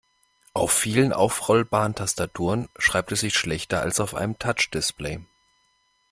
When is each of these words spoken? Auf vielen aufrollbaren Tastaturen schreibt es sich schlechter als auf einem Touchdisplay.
Auf 0.55 0.71
vielen 0.71 1.13
aufrollbaren 1.13 1.93
Tastaturen 1.93 2.69
schreibt 2.75 3.11
es 3.11 3.19
sich 3.19 3.35
schlechter 3.35 3.81
als 3.83 3.99
auf 3.99 4.15
einem 4.15 4.39
Touchdisplay. 4.39 5.19